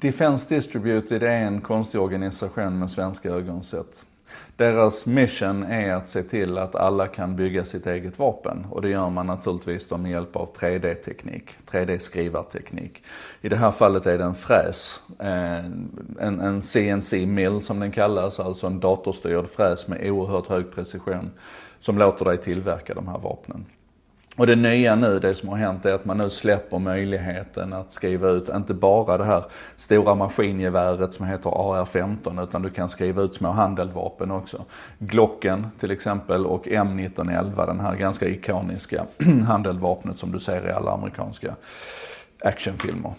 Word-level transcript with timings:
Defense 0.00 0.54
Distributed 0.54 1.22
är 1.22 1.46
en 1.46 1.60
konstig 1.60 2.00
organisation 2.00 2.78
med 2.78 2.90
svenska 2.90 3.30
ögon 3.30 3.62
sett. 3.62 4.06
Deras 4.56 5.06
mission 5.06 5.62
är 5.62 5.94
att 5.94 6.08
se 6.08 6.22
till 6.22 6.58
att 6.58 6.74
alla 6.74 7.06
kan 7.06 7.36
bygga 7.36 7.64
sitt 7.64 7.86
eget 7.86 8.18
vapen 8.18 8.66
och 8.70 8.82
det 8.82 8.88
gör 8.88 9.10
man 9.10 9.26
naturligtvis 9.26 9.90
med 9.90 10.10
hjälp 10.10 10.36
av 10.36 10.52
3D-teknik, 10.54 11.50
3D-skrivarteknik. 11.70 13.02
I 13.40 13.48
det 13.48 13.56
här 13.56 13.70
fallet 13.70 14.06
är 14.06 14.18
det 14.18 14.24
en 14.24 14.34
fräs, 14.34 15.02
eh, 15.18 15.64
en, 16.20 16.40
en 16.40 16.62
CNC-mill 16.62 17.62
som 17.62 17.80
den 17.80 17.92
kallas, 17.92 18.40
alltså 18.40 18.66
en 18.66 18.80
datorstyrd 18.80 19.46
fräs 19.48 19.88
med 19.88 20.10
oerhört 20.10 20.46
hög 20.46 20.70
precision 20.74 21.30
som 21.78 21.98
låter 21.98 22.24
dig 22.24 22.38
tillverka 22.38 22.94
de 22.94 23.08
här 23.08 23.18
vapnen. 23.18 23.66
Och 24.36 24.46
det 24.46 24.56
nya 24.56 24.96
nu, 24.96 25.18
det 25.18 25.34
som 25.34 25.48
har 25.48 25.56
hänt, 25.56 25.86
är 25.86 25.92
att 25.92 26.04
man 26.04 26.18
nu 26.18 26.30
släpper 26.30 26.78
möjligheten 26.78 27.72
att 27.72 27.92
skriva 27.92 28.28
ut, 28.28 28.48
inte 28.48 28.74
bara 28.74 29.18
det 29.18 29.24
här 29.24 29.44
stora 29.76 30.14
maskingeväret 30.14 31.14
som 31.14 31.26
heter 31.26 31.50
AR-15, 31.50 32.42
utan 32.42 32.62
du 32.62 32.70
kan 32.70 32.88
skriva 32.88 33.22
ut 33.22 33.34
små 33.34 33.50
handeldvapen 33.50 34.30
också. 34.30 34.64
Glocken 34.98 35.66
till 35.80 35.90
exempel 35.90 36.46
och 36.46 36.66
M1911, 36.66 37.66
den 37.66 37.80
här 37.80 37.96
ganska 37.96 38.28
ikoniska 38.28 39.04
handeldvapnet 39.46 40.18
som 40.18 40.32
du 40.32 40.40
ser 40.40 40.68
i 40.68 40.72
alla 40.72 40.90
amerikanska 40.90 41.54
actionfilmer. 42.40 43.12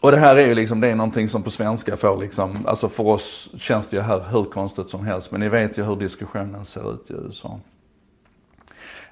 Och 0.00 0.10
det 0.10 0.18
här 0.18 0.36
är 0.36 0.46
ju 0.46 0.54
liksom, 0.54 0.80
det 0.80 0.88
är 0.88 0.94
någonting 0.94 1.28
som 1.28 1.42
på 1.42 1.50
svenska 1.50 1.96
får 1.96 2.16
liksom, 2.16 2.66
alltså 2.66 2.88
för 2.88 3.06
oss 3.06 3.50
känns 3.56 3.86
det 3.86 3.96
ju 3.96 4.02
här 4.02 4.24
hur 4.30 4.44
konstigt 4.44 4.90
som 4.90 5.06
helst, 5.06 5.30
men 5.30 5.40
ni 5.40 5.48
vet 5.48 5.78
ju 5.78 5.82
hur 5.82 5.96
diskussionen 5.96 6.64
ser 6.64 6.94
ut 6.94 7.10
i 7.10 7.14
USA. 7.14 7.60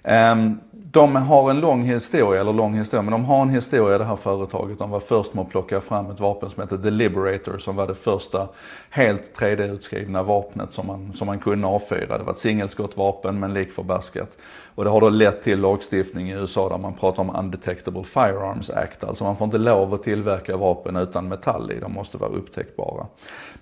Um, 0.06 0.60
de 0.96 1.16
har 1.16 1.50
en 1.50 1.60
lång 1.60 1.82
historia, 1.82 2.40
eller 2.40 2.52
lång 2.52 2.74
historia, 2.74 3.02
men 3.02 3.12
de 3.12 3.24
har 3.24 3.42
en 3.42 3.48
historia 3.48 3.98
det 3.98 4.04
här 4.04 4.16
företaget. 4.16 4.78
De 4.78 4.90
var 4.90 5.00
först 5.00 5.34
med 5.34 5.42
att 5.42 5.50
plocka 5.50 5.80
fram 5.80 6.10
ett 6.10 6.20
vapen 6.20 6.50
som 6.50 6.62
heter 6.62 6.76
The 6.76 6.90
Liberator 6.90 7.58
som 7.58 7.76
var 7.76 7.86
det 7.86 7.94
första 7.94 8.48
helt 8.90 9.38
3D-utskrivna 9.38 10.22
vapnet 10.22 10.72
som 10.72 10.86
man, 10.86 11.12
som 11.12 11.26
man 11.26 11.38
kunde 11.38 11.68
avfyra. 11.68 12.18
Det 12.18 12.24
var 12.24 12.32
ett 12.32 12.38
singelskottvapen 12.38 13.40
men 13.40 13.54
lik 13.54 13.72
förbaskat. 13.72 14.38
Och 14.74 14.84
det 14.84 14.90
har 14.90 15.00
då 15.00 15.08
lett 15.08 15.42
till 15.42 15.60
lagstiftning 15.60 16.30
i 16.30 16.32
USA 16.32 16.68
där 16.68 16.78
man 16.78 16.94
pratar 16.94 17.22
om 17.22 17.36
Undetectable 17.36 18.04
Firearms 18.04 18.70
Act. 18.70 19.04
Alltså 19.04 19.24
man 19.24 19.36
får 19.36 19.44
inte 19.44 19.58
lov 19.58 19.94
att 19.94 20.02
tillverka 20.02 20.56
vapen 20.56 20.96
utan 20.96 21.28
metall 21.28 21.72
i, 21.72 21.80
de 21.80 21.92
måste 21.92 22.18
vara 22.18 22.30
upptäckbara. 22.30 23.06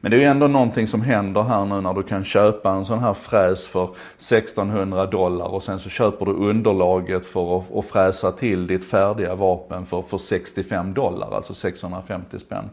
Men 0.01 0.11
det 0.11 0.17
är 0.17 0.21
ju 0.21 0.27
ändå 0.27 0.47
någonting 0.47 0.87
som 0.87 1.01
händer 1.01 1.43
här 1.43 1.65
nu 1.65 1.81
när 1.81 1.95
du 1.95 2.03
kan 2.03 2.25
köpa 2.25 2.71
en 2.71 2.85
sån 2.85 2.99
här 2.99 3.15
fräs 3.15 3.69
för 3.69 3.85
1600 3.85 5.07
dollar 5.07 5.47
och 5.47 5.63
sen 5.63 5.79
så 5.79 5.89
köper 5.89 6.27
du 6.27 6.33
underlaget 6.35 7.27
för 7.27 7.59
att, 7.59 7.75
att 7.75 7.85
fräsa 7.85 8.33
till 8.33 8.67
ditt 8.67 8.85
färdiga 8.85 9.35
vapen 9.35 9.87
för, 9.87 10.03
för 10.03 10.19
65 10.19 10.95
dollar, 10.95 11.35
alltså 11.35 11.55
650 11.55 12.39
spänn. 12.39 12.71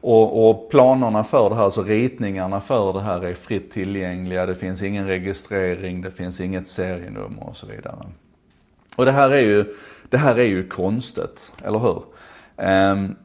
Och, 0.00 0.50
och, 0.50 0.70
planerna 0.70 1.24
för 1.24 1.50
det 1.50 1.56
här, 1.56 1.62
alltså 1.62 1.82
ritningarna 1.82 2.60
för 2.60 2.92
det 2.92 3.00
här 3.00 3.24
är 3.24 3.34
fritt 3.34 3.70
tillgängliga. 3.70 4.46
Det 4.46 4.54
finns 4.54 4.82
ingen 4.82 5.06
registrering, 5.06 6.02
det 6.02 6.10
finns 6.10 6.40
inget 6.40 6.68
serienummer 6.68 7.48
och 7.48 7.56
så 7.56 7.66
vidare. 7.66 8.06
Och 8.96 9.04
det 9.04 9.12
här 9.12 9.30
är 9.30 9.40
ju, 9.40 9.64
det 10.08 10.16
här 10.16 10.38
är 10.38 10.44
ju 10.44 10.68
konstigt, 10.68 11.52
eller 11.64 11.78
hur? 11.78 12.02
Um, 12.56 13.16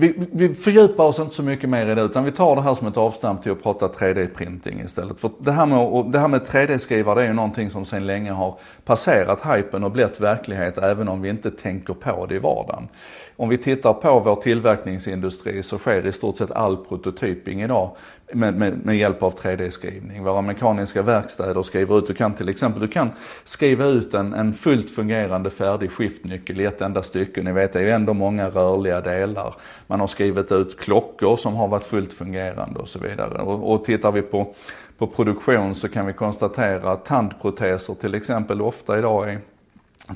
vi, 0.00 0.26
vi 0.32 0.54
fördjupar 0.54 1.04
oss 1.04 1.18
inte 1.18 1.34
så 1.34 1.42
mycket 1.42 1.70
mer 1.70 1.86
i 1.86 1.94
det 1.94 2.02
utan 2.02 2.24
vi 2.24 2.32
tar 2.32 2.56
det 2.56 2.62
här 2.62 2.74
som 2.74 2.86
ett 2.86 2.96
avstamp 2.96 3.42
till 3.42 3.52
att 3.52 3.62
prata 3.62 3.88
3D-printing 3.88 4.84
istället. 4.84 5.20
För 5.20 5.30
det 5.38 5.52
här 5.52 5.66
med, 5.66 6.12
det 6.12 6.18
här 6.18 6.28
med 6.28 6.40
3D-skrivare 6.40 7.14
det 7.14 7.22
är 7.22 7.26
ju 7.26 7.32
någonting 7.32 7.70
som 7.70 7.84
sedan 7.84 8.06
länge 8.06 8.32
har 8.32 8.58
passerat 8.84 9.56
hypen 9.56 9.84
och 9.84 9.90
blivit 9.90 10.20
verklighet 10.20 10.78
även 10.78 11.08
om 11.08 11.22
vi 11.22 11.28
inte 11.28 11.50
tänker 11.50 11.94
på 11.94 12.26
det 12.26 12.34
i 12.34 12.38
vardagen. 12.38 12.88
Om 13.36 13.48
vi 13.48 13.58
tittar 13.58 13.92
på 13.92 14.20
vår 14.20 14.36
tillverkningsindustri 14.36 15.62
så 15.62 15.78
sker 15.78 16.06
i 16.06 16.12
stort 16.12 16.36
sett 16.36 16.50
all 16.50 16.76
prototyping 16.76 17.62
idag 17.62 17.90
med, 18.32 18.54
med, 18.54 18.84
med 18.84 18.96
hjälp 18.96 19.22
av 19.22 19.38
3D-skrivning. 19.38 20.24
Våra 20.24 20.42
mekaniska 20.42 21.02
verkstäder 21.02 21.62
skriver 21.62 21.98
ut, 21.98 22.06
du 22.06 22.14
kan 22.14 22.34
till 22.34 22.48
exempel, 22.48 22.80
du 22.80 22.88
kan 22.88 23.10
skriva 23.44 23.84
ut 23.84 24.14
en, 24.14 24.34
en 24.34 24.54
fullt 24.54 24.90
fungerande 24.90 25.50
färdig 25.50 25.90
skiftnyckel 25.90 26.60
i 26.60 26.64
ett 26.64 26.80
enda 26.80 27.02
stycke. 27.02 27.42
Ni 27.42 27.52
vet, 27.52 27.72
det 27.72 27.78
är 27.78 27.82
ju 27.82 27.90
ändå 27.90 28.14
många 28.14 28.48
rörliga 28.48 29.00
delar. 29.00 29.54
Man 29.86 30.00
har 30.00 30.06
skrivit 30.06 30.52
ut 30.52 30.80
klockor 30.80 31.36
som 31.36 31.54
har 31.54 31.68
varit 31.68 31.86
fullt 31.86 32.12
fungerande 32.12 32.78
och 32.80 32.88
så 32.88 32.98
vidare. 32.98 33.42
Och, 33.42 33.72
och 33.72 33.84
tittar 33.84 34.12
vi 34.12 34.22
på, 34.22 34.54
på 34.98 35.06
produktion 35.06 35.74
så 35.74 35.88
kan 35.88 36.06
vi 36.06 36.12
konstatera 36.12 36.92
att 36.92 37.04
tandproteser 37.04 37.94
till 37.94 38.14
exempel 38.14 38.62
ofta 38.62 38.98
idag 38.98 39.30
är 39.30 39.38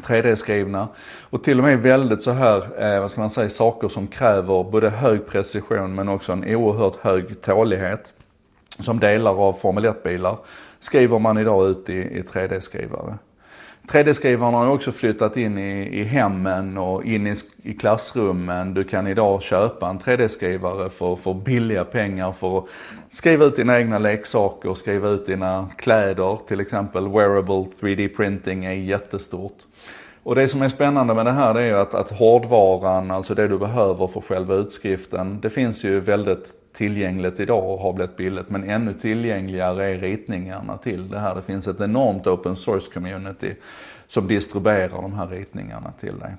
3D-skrivna 0.00 0.88
och 1.20 1.44
till 1.44 1.58
och 1.58 1.64
med 1.64 1.78
väldigt 1.78 2.22
så 2.22 2.30
här, 2.30 2.82
eh, 2.82 3.00
vad 3.00 3.10
ska 3.10 3.20
man 3.20 3.30
säga, 3.30 3.48
saker 3.48 3.88
som 3.88 4.06
kräver 4.06 4.64
både 4.64 4.90
hög 4.90 5.26
precision 5.26 5.94
men 5.94 6.08
också 6.08 6.32
en 6.32 6.44
oerhört 6.44 6.96
hög 6.96 7.40
tålighet. 7.40 8.12
Som 8.78 9.00
delar 9.00 9.48
av 9.48 9.52
Formel 9.52 9.84
1-bilar 9.84 10.36
skriver 10.80 11.18
man 11.18 11.38
idag 11.38 11.68
ut 11.70 11.88
i, 11.88 11.92
i 11.92 12.22
3D-skrivare. 12.22 13.18
3D-skrivarna 13.88 14.58
har 14.58 14.66
också 14.66 14.92
flyttat 14.92 15.36
in 15.36 15.58
i, 15.58 16.00
i 16.00 16.04
hemmen 16.04 16.78
och 16.78 17.04
in 17.04 17.26
i, 17.26 17.34
i, 17.62 17.74
klassrummen. 17.74 18.74
Du 18.74 18.84
kan 18.84 19.06
idag 19.06 19.42
köpa 19.42 19.88
en 19.88 19.98
3D-skrivare 19.98 20.90
för, 20.90 21.16
för 21.16 21.34
billiga 21.34 21.84
pengar 21.84 22.32
för 22.32 22.58
att 22.58 22.64
skriva 23.10 23.44
ut 23.44 23.56
dina 23.56 23.78
egna 23.78 23.98
leksaker, 23.98 24.68
och 24.68 24.78
skriva 24.78 25.08
ut 25.08 25.26
dina 25.26 25.68
kläder. 25.76 26.38
Till 26.48 26.60
exempel 26.60 27.08
wearable 27.08 27.66
3D 27.80 28.16
printing 28.16 28.64
är 28.64 28.72
jättestort. 28.72 29.58
Och 30.24 30.34
det 30.34 30.48
som 30.48 30.62
är 30.62 30.68
spännande 30.68 31.14
med 31.14 31.26
det 31.26 31.32
här 31.32 31.54
det 31.54 31.60
är 31.60 31.66
ju 31.66 31.76
att, 31.76 31.94
att 31.94 32.10
hårdvaran, 32.10 33.10
alltså 33.10 33.34
det 33.34 33.48
du 33.48 33.58
behöver 33.58 34.06
för 34.06 34.20
själva 34.20 34.54
utskriften, 34.54 35.40
det 35.40 35.50
finns 35.50 35.84
ju 35.84 36.00
väldigt 36.00 36.54
tillgängligt 36.72 37.40
idag 37.40 37.70
och 37.70 37.78
har 37.78 37.92
blivit 37.92 38.16
billigt. 38.16 38.50
Men 38.50 38.70
ännu 38.70 38.92
tillgängligare 38.92 39.94
är 39.94 39.98
ritningarna 39.98 40.76
till 40.76 41.08
det 41.08 41.18
här. 41.18 41.34
Det 41.34 41.42
finns 41.42 41.68
ett 41.68 41.80
enormt 41.80 42.26
open 42.26 42.56
source 42.56 42.92
community 42.94 43.54
som 44.06 44.26
distribuerar 44.26 45.02
de 45.02 45.14
här 45.14 45.26
ritningarna 45.26 45.92
till 46.00 46.18
dig. 46.18 46.34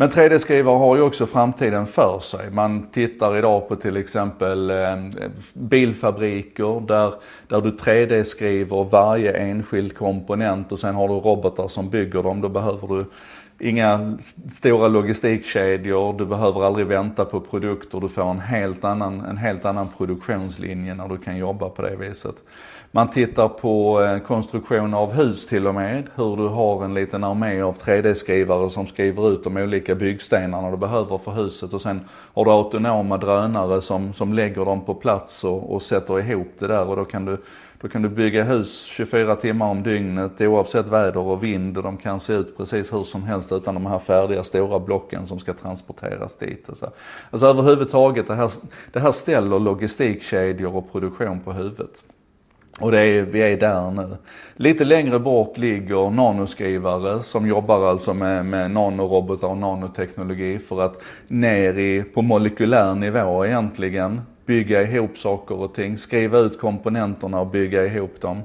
Men 0.00 0.10
3D-skrivare 0.10 0.78
har 0.78 0.96
ju 0.96 1.02
också 1.02 1.26
framtiden 1.26 1.86
för 1.86 2.18
sig. 2.20 2.50
Man 2.50 2.86
tittar 2.90 3.36
idag 3.38 3.68
på 3.68 3.76
till 3.76 3.96
exempel 3.96 4.70
eh, 4.70 4.96
bilfabriker 5.52 6.86
där, 6.86 7.14
där 7.48 7.60
du 7.60 7.70
3D-skriver 7.70 8.84
varje 8.84 9.32
enskild 9.32 9.96
komponent 9.96 10.72
och 10.72 10.78
sen 10.78 10.94
har 10.94 11.08
du 11.08 11.14
robotar 11.14 11.68
som 11.68 11.90
bygger 11.90 12.22
dem. 12.22 12.40
Då 12.40 12.48
behöver 12.48 12.88
du 12.88 13.04
inga 13.60 14.18
stora 14.50 14.88
logistikkedjor, 14.88 16.18
du 16.18 16.26
behöver 16.26 16.64
aldrig 16.64 16.86
vänta 16.86 17.24
på 17.24 17.40
produkter, 17.40 18.00
du 18.00 18.08
får 18.08 18.30
en 18.30 18.40
helt 18.40 18.84
annan, 18.84 19.20
en 19.20 19.36
helt 19.36 19.64
annan 19.64 19.88
produktionslinje 19.98 20.94
när 20.94 21.08
du 21.08 21.18
kan 21.18 21.36
jobba 21.36 21.68
på 21.68 21.82
det 21.82 21.96
viset. 21.96 22.34
Man 22.90 23.10
tittar 23.10 23.48
på 23.48 24.02
eh, 24.02 24.18
konstruktion 24.18 24.94
av 24.94 25.12
hus 25.12 25.46
till 25.46 25.66
och 25.66 25.74
med, 25.74 26.06
hur 26.14 26.36
du 26.36 26.48
har 26.48 26.84
en 26.84 26.94
liten 26.94 27.24
armé 27.24 27.60
av 27.60 27.78
3D-skrivare 27.78 28.70
som 28.70 28.86
skriver 28.86 29.32
ut 29.32 29.44
de 29.44 29.56
olika 29.56 29.94
byggstenarna 29.94 30.70
du 30.70 30.76
behöver 30.76 31.18
för 31.18 31.32
huset 31.32 31.72
och 31.72 31.82
sen 31.82 32.00
har 32.34 32.44
du 32.44 32.50
autonoma 32.50 33.16
drönare 33.16 33.80
som, 33.80 34.12
som 34.12 34.32
lägger 34.32 34.64
dem 34.64 34.84
på 34.84 34.94
plats 34.94 35.44
och, 35.44 35.74
och 35.74 35.82
sätter 35.82 36.20
ihop 36.20 36.48
det 36.58 36.66
där 36.66 36.88
och 36.88 36.96
då 36.96 37.04
kan 37.04 37.24
du 37.24 37.38
då 37.80 37.88
kan 37.88 38.02
du 38.02 38.08
bygga 38.08 38.44
hus 38.44 38.84
24 38.84 39.36
timmar 39.36 39.66
om 39.66 39.82
dygnet 39.82 40.40
oavsett 40.40 40.88
väder 40.88 41.18
och 41.18 41.44
vind 41.44 41.76
och 41.76 41.82
de 41.82 41.96
kan 41.96 42.20
se 42.20 42.32
ut 42.32 42.56
precis 42.56 42.92
hur 42.92 43.04
som 43.04 43.22
helst 43.22 43.47
utan 43.52 43.74
de 43.74 43.86
här 43.86 43.98
färdiga 43.98 44.44
stora 44.44 44.78
blocken 44.78 45.26
som 45.26 45.38
ska 45.38 45.54
transporteras 45.54 46.34
dit. 46.34 46.68
Och 46.68 46.76
så. 46.76 46.90
Alltså 47.30 47.46
överhuvudtaget, 47.46 48.26
det 48.26 48.34
här, 48.34 48.50
det 48.92 49.00
här 49.00 49.12
ställer 49.12 49.58
logistikkedjor 49.58 50.76
och 50.76 50.92
produktion 50.92 51.40
på 51.40 51.52
huvudet. 51.52 52.02
Och 52.80 52.92
det 52.92 53.00
är, 53.00 53.22
vi 53.22 53.40
är 53.40 53.56
där 53.56 53.90
nu. 53.90 54.16
Lite 54.56 54.84
längre 54.84 55.18
bort 55.18 55.58
ligger 55.58 56.10
nanoskrivare 56.10 57.22
som 57.22 57.46
jobbar 57.46 57.90
alltså 57.90 58.14
med, 58.14 58.46
med 58.46 58.70
nanorobotar 58.70 59.48
och 59.48 59.58
nanoteknologi 59.58 60.58
för 60.58 60.82
att 60.82 61.02
ner 61.28 61.78
i, 61.78 62.02
på 62.02 62.22
molekylär 62.22 62.94
nivå 62.94 63.46
egentligen 63.46 64.20
bygga 64.46 64.82
ihop 64.82 65.18
saker 65.18 65.54
och 65.54 65.74
ting, 65.74 65.98
skriva 65.98 66.38
ut 66.38 66.60
komponenterna 66.60 67.40
och 67.40 67.46
bygga 67.46 67.86
ihop 67.86 68.20
dem. 68.20 68.42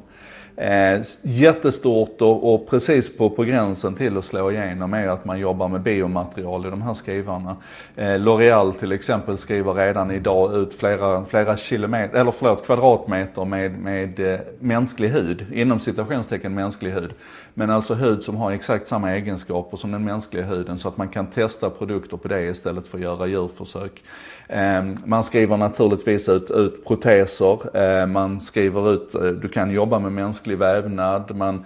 Eh, 0.56 1.02
jättestort 1.22 2.22
och, 2.22 2.54
och, 2.54 2.70
precis 2.70 3.18
på, 3.18 3.30
på 3.30 3.44
gränsen 3.44 3.96
till 3.96 4.18
att 4.18 4.26
slå 4.26 4.52
igenom 4.52 4.94
är 4.94 5.08
att 5.08 5.26
man 5.26 5.40
jobbar 5.40 5.68
med 5.68 5.82
biomaterial 5.82 6.66
i 6.66 6.70
de 6.70 6.82
här 6.82 6.94
skrivarna. 6.94 7.56
Eh, 7.96 8.06
L'Oreal 8.06 8.74
till 8.74 8.92
exempel 8.92 9.38
skriver 9.38 9.74
redan 9.74 10.12
idag 10.12 10.56
ut 10.56 10.74
flera, 10.74 11.26
flera 11.26 11.58
kilometer, 11.58 12.20
eller 12.20 12.32
förlåt, 12.32 12.66
kvadratmeter 12.66 13.46
med, 13.46 13.80
med 13.80 14.20
eh, 14.20 14.40
mänsklig 14.60 15.10
hud, 15.10 15.46
inom 15.54 15.80
citationstecken 15.80 16.54
mänsklig 16.54 16.92
hud. 16.92 17.14
Men 17.54 17.70
alltså 17.70 17.94
hud 17.94 18.24
som 18.24 18.38
har 18.38 18.52
exakt 18.52 18.88
samma 18.88 19.12
egenskaper 19.12 19.78
som 19.78 19.92
den 19.92 20.04
mänskliga 20.04 20.46
huden 20.46 20.78
så 20.80 20.88
att 20.88 20.98
man 20.98 21.10
kan 21.10 21.28
testa 21.28 21.70
produkter 21.70 22.18
på 22.18 22.28
det 22.28 22.42
istället 22.42 22.88
för 22.88 22.98
att 22.98 23.04
göra 23.04 23.28
djurförsök. 23.28 24.04
Ehm, 24.48 24.98
man 25.06 25.24
skriver 25.24 25.58
naturligtvis 25.58 26.30
ut, 26.30 26.52
ut 26.52 26.86
proteser, 26.86 27.78
ehm, 27.78 28.12
man 28.12 28.42
skriver 28.42 28.94
ut, 28.94 29.16
eh, 29.16 29.22
du 29.22 29.50
kan 29.50 29.72
jobba 29.72 30.00
med 30.00 30.12
mänsklig 30.12 30.43
vävnad, 30.48 31.36
man 31.36 31.66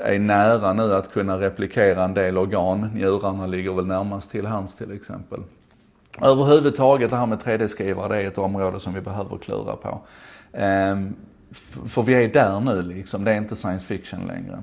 är 0.00 0.18
nära 0.18 0.72
nu 0.72 0.94
att 0.94 1.12
kunna 1.12 1.40
replikera 1.40 2.04
en 2.04 2.14
del 2.14 2.38
organ. 2.38 2.90
Njurarna 2.94 3.46
ligger 3.46 3.72
väl 3.72 3.86
närmast 3.86 4.30
till 4.30 4.46
hands 4.46 4.76
till 4.76 4.92
exempel. 4.92 5.40
Överhuvudtaget 6.22 7.10
det 7.10 7.16
här 7.16 7.26
med 7.26 7.38
3D-skrivare, 7.38 8.08
det 8.08 8.22
är 8.22 8.26
ett 8.26 8.38
område 8.38 8.80
som 8.80 8.94
vi 8.94 9.00
behöver 9.00 9.38
klura 9.38 9.76
på. 9.76 10.00
Ehm, 10.52 11.14
för 11.86 12.02
vi 12.02 12.14
är 12.14 12.28
där 12.28 12.60
nu 12.60 12.82
liksom, 12.82 13.24
det 13.24 13.32
är 13.32 13.36
inte 13.36 13.56
science 13.56 13.86
fiction 13.86 14.26
längre. 14.26 14.62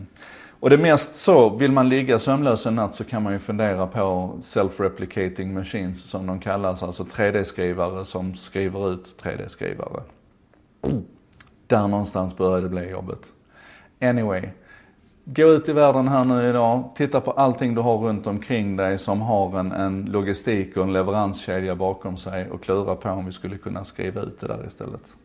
Och 0.60 0.70
det 0.70 0.78
mest 0.78 1.16
så, 1.16 1.50
vill 1.50 1.72
man 1.72 1.90
ligga 1.90 2.20
sömnlös 2.20 2.66
en 2.66 2.76
natt 2.76 2.96
så 2.96 3.04
kan 3.04 3.24
man 3.24 3.34
ju 3.34 3.40
fundera 3.40 3.88
på 3.88 4.36
self-replicating 4.42 5.54
machines 5.54 6.10
som 6.10 6.28
de 6.28 6.40
kallas, 6.40 6.84
alltså 6.84 7.04
3D-skrivare 7.04 8.06
som 8.06 8.36
skriver 8.36 8.94
ut 8.94 9.16
3D-skrivare. 9.24 10.04
Där 11.68 11.88
någonstans 11.88 12.38
börjar 12.38 12.62
det 12.62 12.70
bli 12.70 12.90
jobbet. 12.90 13.20
Anyway, 14.02 14.50
gå 15.26 15.44
ut 15.44 15.70
i 15.70 15.74
världen 15.74 16.08
här 16.08 16.24
nu 16.24 16.50
idag, 16.50 16.92
titta 16.96 17.22
på 17.22 17.32
allting 17.32 17.76
du 17.76 17.82
har 17.82 17.98
runt 17.98 18.28
omkring 18.28 18.76
dig 18.76 18.98
som 18.98 19.22
har 19.22 19.60
en, 19.60 19.72
en 19.72 20.06
logistik 20.06 20.78
och 20.78 20.84
en 20.84 20.94
leveranskedja 20.94 21.76
bakom 21.76 22.18
sig 22.18 22.50
och 22.50 22.64
klura 22.64 22.96
på 22.96 23.10
om 23.10 23.26
vi 23.26 23.32
skulle 23.32 23.58
kunna 23.58 23.84
skriva 23.84 24.22
ut 24.22 24.40
det 24.40 24.48
där 24.48 24.68
istället. 24.68 25.16